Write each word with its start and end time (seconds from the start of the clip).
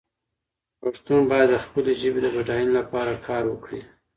پښتون 0.81 1.19
باید 1.31 1.49
د 1.51 1.55
خپلې 1.65 1.93
ژبې 2.01 2.19
د 2.23 2.27
بډاینې 2.35 2.73
لپاره 2.79 3.13
کار 3.27 3.43
وکړي. 3.47 3.81